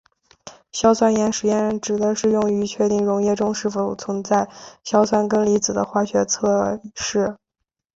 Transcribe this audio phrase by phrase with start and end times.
[0.71, 4.49] 硝酸盐试验指的是用于确定溶液中是否存在
[4.83, 7.37] 硝酸根离子的化学测试。